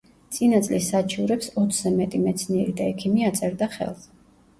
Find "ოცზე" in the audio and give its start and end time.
1.63-1.91